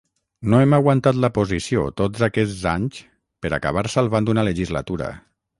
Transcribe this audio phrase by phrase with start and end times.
[0.53, 2.97] No hem aguantat la posició tots aquests anys
[3.45, 5.13] per acabar salvant una legislatura